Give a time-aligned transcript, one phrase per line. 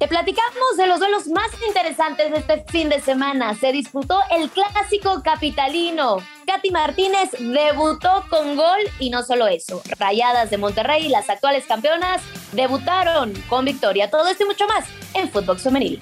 [0.00, 3.54] Te platicamos de los duelos más interesantes de este fin de semana.
[3.54, 6.16] Se disputó el clásico capitalino.
[6.46, 9.82] Katy Martínez debutó con gol y no solo eso.
[9.98, 14.10] Rayadas de Monterrey, las actuales campeonas, debutaron con victoria.
[14.10, 16.00] Todo esto y mucho más en Footbox Femenil.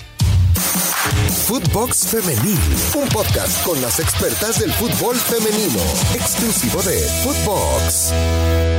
[1.48, 2.60] Footbox Femenil,
[2.94, 5.82] un podcast con las expertas del fútbol femenino,
[6.14, 8.77] exclusivo de Footbox.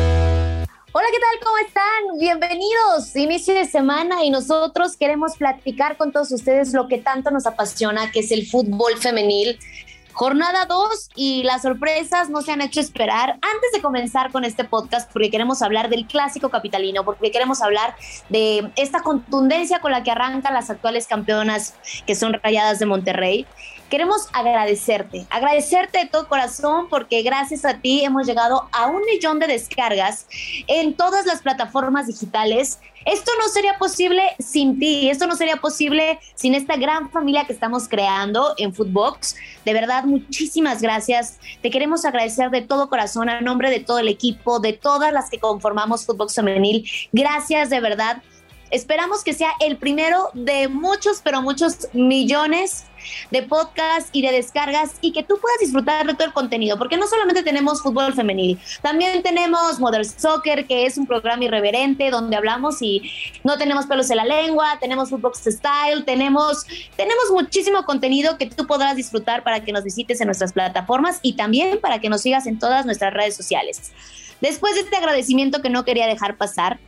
[1.19, 1.45] ¿Qué tal?
[1.45, 2.19] ¿Cómo están?
[2.19, 3.13] Bienvenidos.
[3.15, 8.09] Inicio de semana y nosotros queremos platicar con todos ustedes lo que tanto nos apasiona,
[8.11, 9.59] que es el fútbol femenil.
[10.13, 13.31] Jornada 2 y las sorpresas no se han hecho esperar.
[13.31, 17.95] Antes de comenzar con este podcast, porque queremos hablar del clásico capitalino, porque queremos hablar
[18.29, 21.73] de esta contundencia con la que arrancan las actuales campeonas
[22.07, 23.45] que son Rayadas de Monterrey,
[23.89, 29.39] queremos agradecerte, agradecerte de todo corazón porque gracias a ti hemos llegado a un millón
[29.39, 30.27] de descargas
[30.67, 32.79] en todas las plataformas digitales.
[33.05, 37.53] Esto no sería posible sin ti, esto no sería posible sin esta gran familia que
[37.53, 39.35] estamos creando en Footbox.
[39.65, 41.39] De verdad, muchísimas gracias.
[41.61, 45.29] Te queremos agradecer de todo corazón a nombre de todo el equipo, de todas las
[45.29, 46.89] que conformamos Footbox Femenil.
[47.11, 48.21] Gracias de verdad
[48.71, 52.85] Esperamos que sea el primero de muchos, pero muchos millones
[53.31, 56.97] de podcasts y de descargas y que tú puedas disfrutar de todo el contenido, porque
[56.97, 62.35] no solamente tenemos fútbol femenil, también tenemos Modern Soccer, que es un programa irreverente donde
[62.35, 63.01] hablamos y
[63.43, 68.65] no tenemos pelos en la lengua, tenemos Footbox Style, tenemos, tenemos muchísimo contenido que tú
[68.67, 72.47] podrás disfrutar para que nos visites en nuestras plataformas y también para que nos sigas
[72.47, 73.91] en todas nuestras redes sociales.
[74.41, 76.79] Después de este agradecimiento que no quería dejar pasar,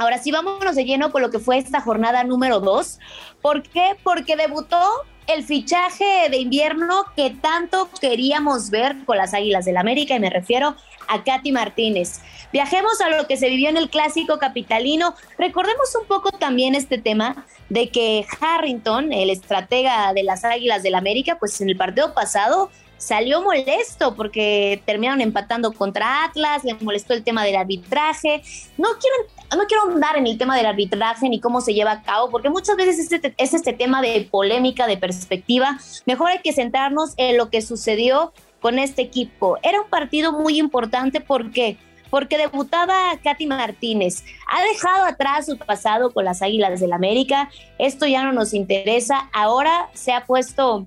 [0.00, 3.00] Ahora sí, vámonos de lleno con lo que fue esta jornada número dos.
[3.42, 3.96] ¿Por qué?
[4.04, 4.78] Porque debutó
[5.28, 10.30] el fichaje de invierno que tanto queríamos ver con las Águilas del América y me
[10.30, 10.74] refiero
[11.06, 12.20] a Katy Martínez.
[12.50, 15.14] Viajemos a lo que se vivió en el clásico capitalino.
[15.38, 20.94] Recordemos un poco también este tema de que Harrington, el estratega de las Águilas del
[20.94, 27.12] América, pues en el partido pasado salió molesto porque terminaron empatando contra Atlas, le molestó
[27.12, 28.42] el tema del arbitraje.
[28.78, 29.16] No quiero,
[29.56, 32.50] no quiero andar en el tema del arbitraje ni cómo se lleva a cabo, porque
[32.50, 35.78] muchas veces es este, es este tema de polémica, de perspectiva.
[36.06, 39.56] Mejor hay que centrarnos en lo que sucedió con este equipo.
[39.62, 41.78] Era un partido muy importante porque
[42.10, 44.24] porque debutaba Katy Martínez.
[44.50, 47.50] Ha dejado atrás su pasado con las Águilas del América.
[47.78, 49.28] Esto ya no nos interesa.
[49.32, 50.86] Ahora se ha puesto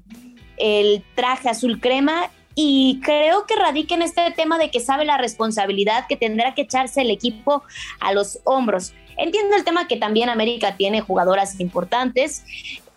[0.58, 5.18] el traje azul crema y creo que radica en este tema de que sabe la
[5.18, 7.64] responsabilidad que tendrá que echarse el equipo
[8.00, 8.94] a los hombros.
[9.18, 12.44] Entiendo el tema que también América tiene jugadoras importantes,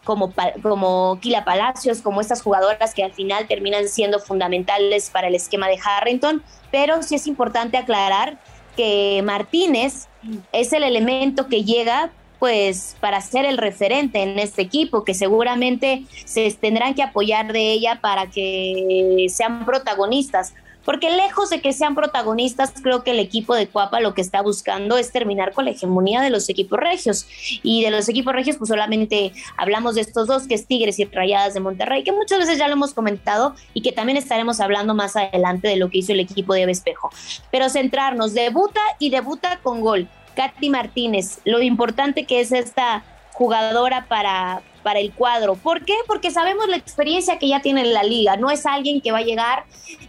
[0.05, 0.33] como,
[0.63, 5.69] como Kila Palacios, como estas jugadoras que al final terminan siendo fundamentales para el esquema
[5.69, 8.39] de Harrington, pero sí es importante aclarar
[8.77, 10.09] que Martínez
[10.53, 12.11] es el elemento que llega
[12.45, 17.73] pues para ser el referente en este equipo, que seguramente se tendrán que apoyar de
[17.73, 20.53] ella para que sean protagonistas.
[20.85, 24.43] Porque lejos de que sean protagonistas, creo que el equipo de Cuapa lo que está
[24.43, 27.27] buscando es terminar con la hegemonía de los equipos regios.
[27.63, 31.07] Y de los equipos regios, pues solamente hablamos de estos dos, que es Tigres y
[31.07, 34.95] Rayadas de Monterrey, que muchas veces ya lo hemos comentado y que también estaremos hablando
[34.95, 37.09] más adelante de lo que hizo el equipo de Espejo.
[37.51, 40.11] Pero centrarnos, debuta y debuta con gol.
[40.35, 43.03] Katy Martínez, lo importante que es esta
[43.33, 45.57] jugadora para, para el cuadro.
[45.57, 45.95] ¿Por qué?
[46.07, 48.37] Porque sabemos la experiencia que ya tiene en la liga.
[48.37, 49.65] No es alguien que va a llegar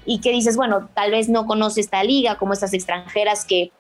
[0.06, 3.72] y que dices, bueno, tal vez no conoce esta liga, como estas extranjeras que,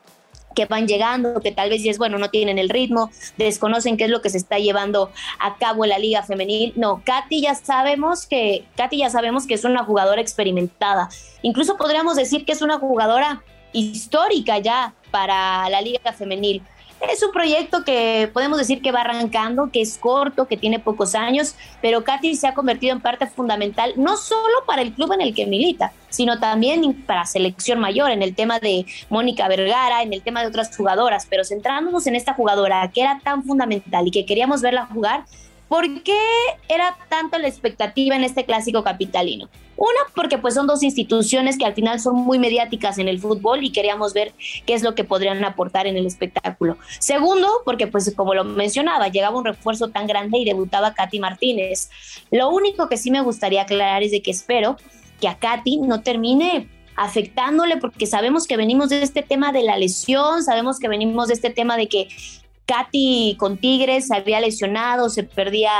[0.55, 4.09] que van llegando, que tal vez dices, bueno, no tienen el ritmo, desconocen qué es
[4.09, 6.73] lo que se está llevando a cabo en la liga femenil.
[6.75, 11.09] No, Katy ya sabemos que, Katy ya sabemos que es una jugadora experimentada.
[11.43, 16.61] Incluso podríamos decir que es una jugadora histórica ya para la Liga Femenil.
[17.09, 21.15] Es un proyecto que podemos decir que va arrancando, que es corto, que tiene pocos
[21.15, 25.21] años, pero Katy se ha convertido en parte fundamental no solo para el club en
[25.21, 30.11] el que milita, sino también para selección mayor, en el tema de Mónica Vergara, en
[30.11, 34.11] el tema de otras jugadoras, pero centrándonos en esta jugadora que era tan fundamental y
[34.11, 35.23] que queríamos verla jugar,
[35.67, 36.19] ¿Por qué
[36.69, 39.49] era tanto la expectativa en este clásico capitalino?
[39.77, 43.63] Una, porque pues son dos instituciones que al final son muy mediáticas en el fútbol
[43.63, 44.33] y queríamos ver
[44.65, 46.77] qué es lo que podrían aportar en el espectáculo.
[46.99, 51.89] Segundo, porque pues como lo mencionaba, llegaba un refuerzo tan grande y debutaba Katy Martínez.
[52.31, 54.77] Lo único que sí me gustaría aclarar es de que espero
[55.19, 59.77] que a Katy no termine afectándole porque sabemos que venimos de este tema de la
[59.77, 62.07] lesión, sabemos que venimos de este tema de que
[62.65, 65.71] Katy con Tigres se había lesionado, se perdía,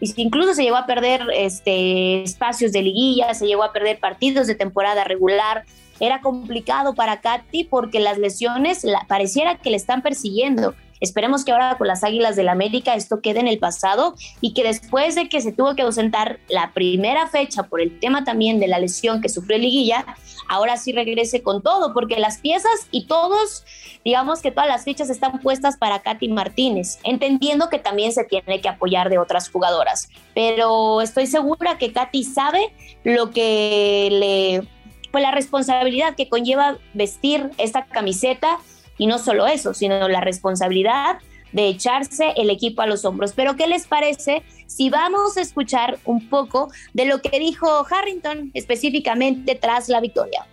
[0.00, 4.54] incluso se llegó a perder este, espacios de liguilla, se llegó a perder partidos de
[4.54, 5.64] temporada regular.
[6.00, 10.74] Era complicado para Katy porque las lesiones la, pareciera que le están persiguiendo.
[11.00, 14.52] Esperemos que ahora con las Águilas del la América esto quede en el pasado y
[14.54, 18.60] que después de que se tuvo que ausentar la primera fecha por el tema también
[18.60, 20.04] de la lesión que sufrió Liguilla,
[20.48, 23.64] ahora sí regrese con todo, porque las piezas y todos,
[24.04, 28.60] digamos que todas las fichas están puestas para Katy Martínez, entendiendo que también se tiene
[28.60, 32.72] que apoyar de otras jugadoras, pero estoy segura que Katy sabe
[33.04, 34.68] lo que le,
[35.10, 38.58] pues la responsabilidad que conlleva vestir esta camiseta
[38.98, 41.18] y no solo eso, sino la responsabilidad
[41.52, 43.32] de echarse el equipo a los hombros.
[43.32, 48.50] Pero ¿qué les parece si vamos a escuchar un poco de lo que dijo Harrington
[48.54, 50.46] específicamente tras la victoria?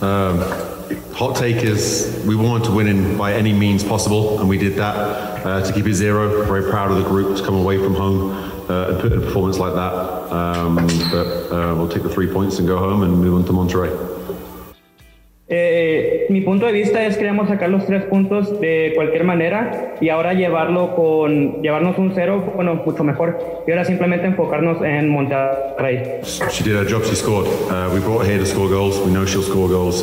[0.00, 0.38] Um,
[1.12, 4.76] hot take is we wanted to win in by any means possible, and we did
[4.76, 4.94] that
[5.44, 6.44] uh, to keep it zero.
[6.44, 8.30] Very proud of the group to come away from home
[8.70, 9.92] uh, and put in a performance like that.
[10.32, 10.76] Um,
[11.10, 13.90] but uh, we'll take the three points and go home and move on to Monterrey.
[16.28, 20.10] Mi punto de vista es que queremos sacar los tres puntos de cualquier manera y
[20.10, 23.38] ahora llevarlo con llevarnos un cero, bueno, mucho mejor.
[23.66, 26.20] Y ahora simplemente enfocarnos en Monterrey.
[26.50, 27.02] She did her job.
[27.04, 27.46] She scored.
[27.70, 28.98] Uh, we brought her here to score goals.
[29.00, 30.02] We know she'll score goals.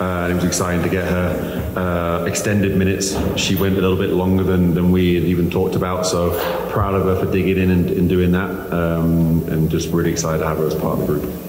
[0.00, 3.14] Uh, it was exciting to get her uh, extended minutes.
[3.36, 6.06] She went a little bit longer than, than we had even talked about.
[6.06, 6.30] So
[6.70, 10.38] proud of her for digging in and, and doing that, um, and just really excited
[10.38, 11.45] to have her as part of the group.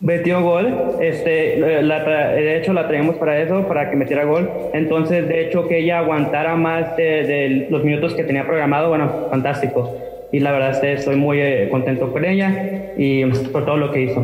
[0.00, 4.50] Metió gol, este, de hecho la traemos para eso, para que metiera gol.
[4.72, 9.96] Entonces, de hecho, que ella aguantara más de, los minutos que tenía programado, bueno, fantástico.
[10.32, 14.20] Y la verdad, estoy muy eh, contento con ella y por todo lo que hizo.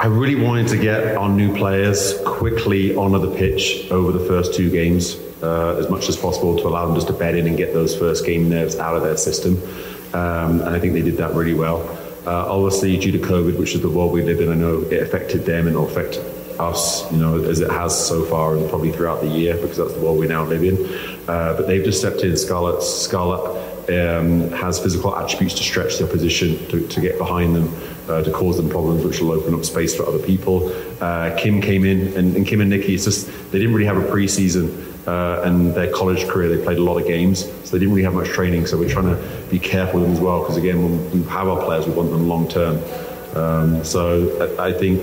[0.00, 4.52] I really wanted to get our new players quickly onto the pitch over the first
[4.52, 7.56] two games uh, as much as possible to allow them just to bed in and
[7.56, 9.62] get those first game nerves out of their system.
[10.12, 11.86] Um, and I think they did that really well.
[12.26, 15.02] Uh, obviously, due to COVID, which is the world we live in, I know it
[15.02, 16.18] affected them and it'll affect
[16.60, 19.94] us, you know, as it has so far and probably throughout the year because that's
[19.94, 20.76] the world we now live in.
[21.28, 22.36] Uh, but they've just stepped in.
[22.36, 27.74] Scarlett, Scarlett um, has physical attributes to stretch their position, to, to get behind them,
[28.08, 30.72] uh, to cause them problems, which will open up space for other people.
[31.00, 33.96] Uh, Kim came in, and, and Kim and Nikki, it's just they didn't really have
[33.96, 37.78] a preseason uh, and their college career, they played a lot of games, so they
[37.78, 38.66] didn't really have much training.
[38.66, 41.48] So we're trying to be careful with them as well, because again, when we have
[41.48, 42.76] our players, we want them long term.
[43.36, 45.02] Um, so I, I, think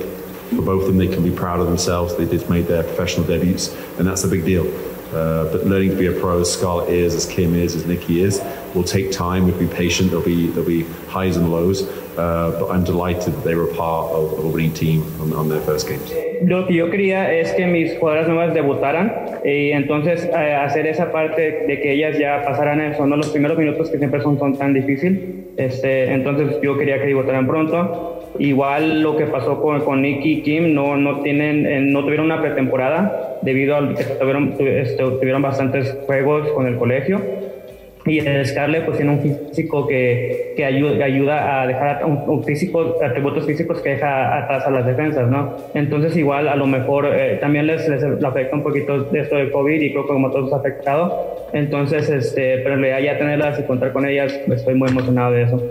[0.52, 2.16] for both of them, they can be proud of themselves.
[2.16, 4.68] They just made their professional debuts, and that's a big deal.
[5.10, 8.22] Uh, but learning to be a pro, as Scarlett is, as Kim is, as Nikki
[8.22, 8.40] is,
[8.74, 9.46] will take time.
[9.46, 10.10] We'll be patient.
[10.12, 11.88] There'll be there'll be highs and lows.
[12.20, 15.48] Uh, but I'm delighted that they were part of, of a winning team on, on
[15.48, 16.12] their first games.
[16.44, 21.14] Lo que yo quería es que mis jugadoras nuevas debutaran y entonces eh, hacer esa
[21.14, 24.58] parte de que ellas ya pasaran eso, no los primeros minutos que siempre son, son
[24.58, 25.20] tan difíciles.
[25.56, 28.28] Este, entonces yo quería que debutaran pronto.
[28.38, 32.26] Igual lo que pasó con, con Nicky y Kim, no, no, tienen, eh, no tuvieron
[32.26, 37.22] una pretemporada debido a que tuvieron, este, tuvieron bastantes juegos con el colegio
[38.10, 42.96] y el Scarlett pues tiene un físico que, que ayuda, ayuda, a dejar un, físico,
[43.04, 45.56] atributos físicos que deja atrás a las defensas, ¿no?
[45.76, 49.80] Entonces igual a lo mejor eh, también les, les, afecta un poquito esto del COVID
[49.80, 51.48] y creo que como todos afectado.
[51.54, 55.64] Entonces, este, pero ya, ya tenerlas y contar con ellas, estoy muy emocionado de eso.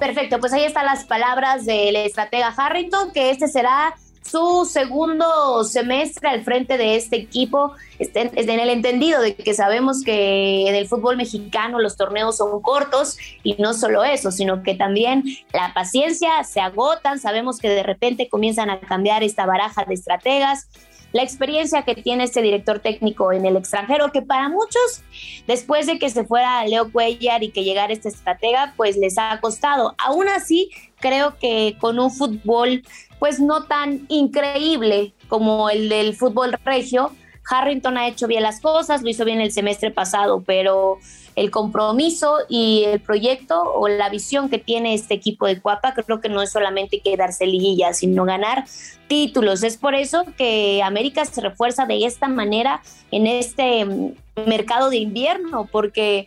[0.00, 3.94] Perfecto, pues ahí están las palabras del estratega Harrington, que este será
[4.28, 10.68] su segundo semestre al frente de este equipo, en el entendido de que sabemos que
[10.68, 15.24] en el fútbol mexicano los torneos son cortos y no solo eso, sino que también
[15.52, 20.68] la paciencia se agotan, sabemos que de repente comienzan a cambiar esta baraja de estrategas,
[21.12, 25.02] la experiencia que tiene este director técnico en el extranjero, que para muchos,
[25.46, 29.38] después de que se fuera Leo Cuellar y que llegara este estratega, pues les ha
[29.40, 29.94] costado.
[29.98, 32.82] Aún así, creo que con un fútbol
[33.18, 37.12] pues no tan increíble como el del fútbol regio,
[37.48, 40.98] Harrington ha hecho bien las cosas, lo hizo bien el semestre pasado, pero
[41.36, 46.20] el compromiso y el proyecto o la visión que tiene este equipo de Cuapa creo
[46.20, 48.64] que no es solamente quedarse liguilla, sino ganar
[49.06, 49.62] títulos.
[49.62, 54.14] Es por eso que América se refuerza de esta manera en este mm,
[54.46, 56.26] mercado de invierno, porque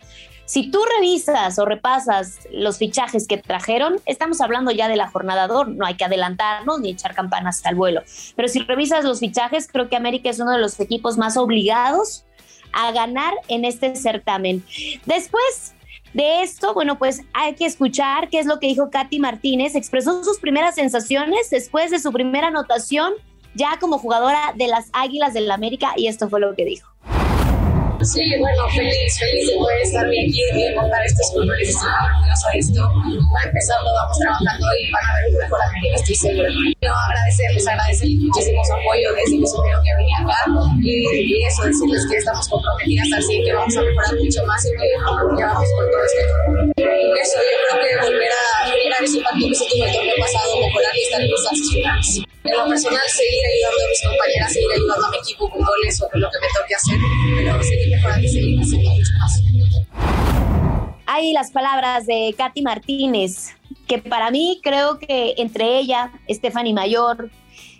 [0.50, 5.46] si tú revisas o repasas los fichajes que trajeron, estamos hablando ya de la jornada
[5.46, 8.02] 2, no hay que adelantarnos ni echar campanas al vuelo.
[8.34, 12.24] Pero si revisas los fichajes, creo que América es uno de los equipos más obligados
[12.72, 14.64] a ganar en este certamen.
[15.06, 15.76] Después
[16.14, 19.76] de esto, bueno, pues hay que escuchar qué es lo que dijo Katy Martínez.
[19.76, 23.12] Expresó sus primeras sensaciones después de su primera anotación
[23.54, 26.89] ya como jugadora de las Águilas del la América y esto fue lo que dijo.
[28.02, 32.58] Sí, bueno, feliz, feliz de poder estar bien aquí, de contar estos colores, orgullosa de
[32.58, 32.80] esto.
[32.80, 36.48] Va empezando, vamos trabajando y van a ver un mejor ambiente, estoy segura.
[36.80, 40.40] Yo agradecerles, agradecerles muchísimo su apoyo desde que supieron que venía acá
[40.80, 44.88] y, eso, decirles que estamos comprometidas así, que vamos a mejorar mucho más y que,
[45.36, 46.24] que vamos con todo esto.
[46.80, 47.69] Eso, yo creo a,
[49.40, 51.40] ir a ese partido que se tuvo el torneo pasado, mejorar y estar en los.
[52.42, 56.02] En lo personal, seguir ayudando a mis compañeras, seguir ayudando a mi equipo con goles
[56.02, 56.98] o con lo que me toque hacer,
[57.36, 59.40] pero seguir mejorando y seguir haciendo mucho más.
[61.06, 63.50] Hay las palabras de Katy Martínez,
[63.86, 67.30] que para mí creo que entre ella, Stephanie Mayor,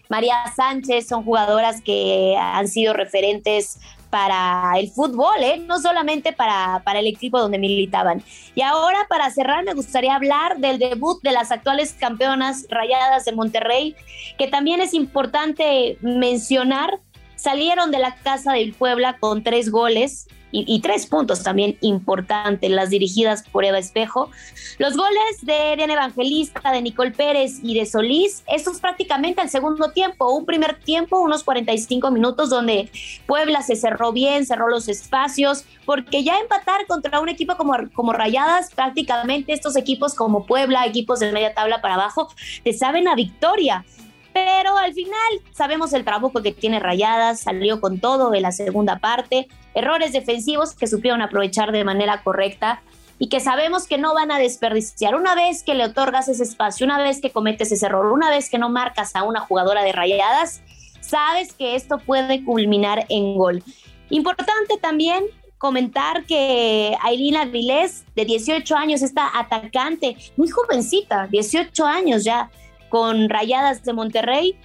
[0.09, 3.79] María Sánchez son jugadoras que han sido referentes
[4.11, 5.63] para el fútbol, ¿eh?
[5.67, 8.23] no solamente para, para el equipo donde militaban.
[8.55, 13.33] Y ahora, para cerrar, me gustaría hablar del debut de las actuales campeonas rayadas de
[13.33, 13.95] Monterrey,
[14.39, 17.01] que también es importante mencionar.
[17.41, 22.91] Salieron de la casa del Puebla con tres goles y, tres puntos también importantes, las
[22.91, 24.31] dirigidas por Eva Espejo.
[24.79, 29.93] Los goles de Diana Evangelista, de Nicole Pérez y de Solís, estos prácticamente al segundo
[29.93, 32.91] tiempo, un primer tiempo, unos 45 minutos donde
[33.27, 38.13] Puebla se cerró bien, cerró los espacios, porque ya empatar contra un equipo como, como
[38.13, 42.29] Rayadas, prácticamente estos equipos como Puebla, equipos de media tabla para abajo,
[42.65, 43.85] te saben a victoria.
[44.33, 48.99] Pero al final sabemos el trabajo que tiene Rayadas, salió con todo en la segunda
[48.99, 52.83] parte, errores defensivos que supieron aprovechar de manera correcta
[53.19, 55.15] y que sabemos que no van a desperdiciar.
[55.15, 58.49] Una vez que le otorgas ese espacio, una vez que cometes ese error, una vez
[58.49, 60.63] que no marcas a una jugadora de Rayadas,
[61.01, 63.63] sabes que esto puede culminar en gol.
[64.09, 65.25] Importante también
[65.59, 72.51] comentar que Ailina Vilés, de 18 años, esta atacante, muy jovencita, 18 años ya,
[72.91, 74.57] con Rayadas de Monterrey.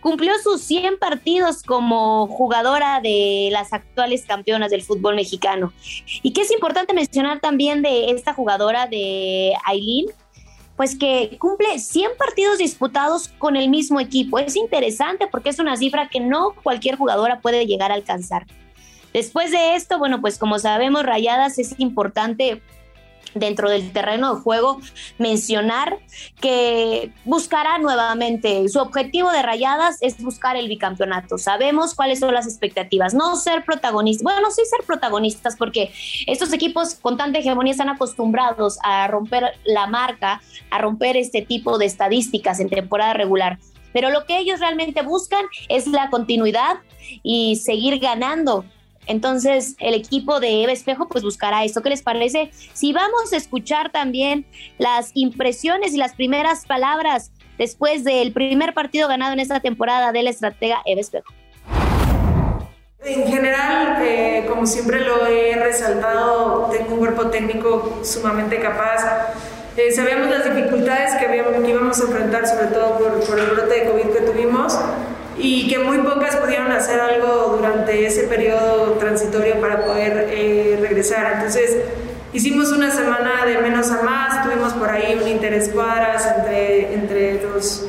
[0.00, 5.72] Cumplió sus 100 partidos como jugadora de las actuales campeonas del fútbol mexicano.
[6.22, 10.06] Y que es importante mencionar también de esta jugadora de Aileen,
[10.76, 14.38] pues que cumple 100 partidos disputados con el mismo equipo.
[14.38, 18.46] Es interesante porque es una cifra que no cualquier jugadora puede llegar a alcanzar.
[19.12, 22.62] Después de esto, bueno, pues como sabemos, Rayadas es importante
[23.34, 24.80] dentro del terreno de juego
[25.18, 25.98] mencionar
[26.40, 31.38] que buscará nuevamente su objetivo de Rayadas es buscar el bicampeonato.
[31.38, 35.92] Sabemos cuáles son las expectativas, no ser protagonistas, bueno, sí ser protagonistas porque
[36.26, 41.78] estos equipos con tanta hegemonía están acostumbrados a romper la marca, a romper este tipo
[41.78, 43.58] de estadísticas en temporada regular.
[43.92, 46.76] Pero lo que ellos realmente buscan es la continuidad
[47.22, 48.64] y seguir ganando
[49.10, 51.82] entonces, el equipo de Eva Espejo pues buscará esto.
[51.82, 52.50] ¿Qué les parece?
[52.74, 54.46] Si vamos a escuchar también
[54.78, 60.22] las impresiones y las primeras palabras después del primer partido ganado en esta temporada de
[60.22, 61.34] la estratega Eva Espejo.
[63.04, 69.34] En general, eh, como siempre lo he resaltado, tengo un cuerpo técnico sumamente capaz.
[69.76, 73.90] Eh, sabíamos las dificultades que, que íbamos a enfrentar, sobre todo por el brote de
[73.90, 74.78] COVID que tuvimos
[75.42, 81.32] y que muy pocas pudieron hacer algo durante ese periodo transitorio para poder eh, regresar.
[81.34, 81.76] Entonces,
[82.32, 87.42] hicimos una semana de menos a más, tuvimos por ahí un interés cuadras entre, entre
[87.42, 87.86] los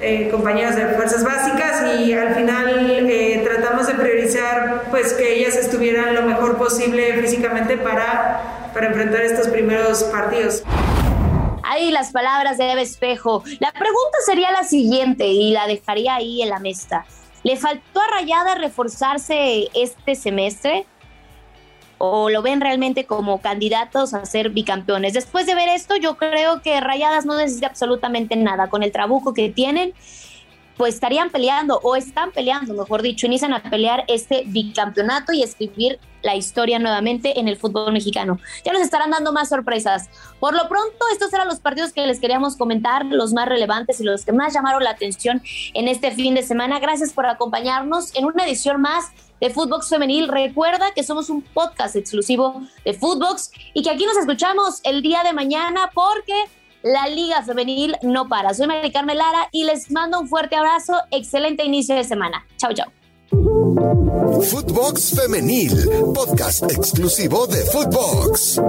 [0.00, 5.56] eh, compañeros de fuerzas básicas y al final eh, tratamos de priorizar pues que ellas
[5.56, 10.64] estuvieran lo mejor posible físicamente para, para enfrentar estos primeros partidos.
[11.72, 13.42] Ahí las palabras de Eva Espejo.
[13.58, 17.06] La pregunta sería la siguiente y la dejaría ahí en la mesa.
[17.44, 20.84] ¿Le faltó a Rayada reforzarse este semestre?
[21.96, 25.14] ¿O lo ven realmente como candidatos a ser bicampeones?
[25.14, 28.68] Después de ver esto, yo creo que Rayadas no necesita absolutamente nada.
[28.68, 29.94] Con el trabuco que tienen,
[30.82, 36.00] pues estarían peleando o están peleando, mejor dicho, inician a pelear este bicampeonato y escribir
[36.22, 38.40] la historia nuevamente en el fútbol mexicano.
[38.64, 40.10] Ya nos estarán dando más sorpresas.
[40.40, 44.02] Por lo pronto, estos eran los partidos que les queríamos comentar, los más relevantes y
[44.02, 45.40] los que más llamaron la atención
[45.72, 46.80] en este fin de semana.
[46.80, 50.26] Gracias por acompañarnos en una edición más de Footbox Femenil.
[50.26, 55.22] Recuerda que somos un podcast exclusivo de Footbox y que aquí nos escuchamos el día
[55.22, 56.34] de mañana porque
[56.82, 58.54] la Liga Femenil no para.
[58.54, 60.94] Soy Mari Carmen Lara y les mando un fuerte abrazo.
[61.10, 62.46] Excelente inicio de semana.
[62.56, 62.92] Chao, chao.
[64.50, 65.72] Footbox Femenil,
[66.14, 68.60] podcast exclusivo de Footbox.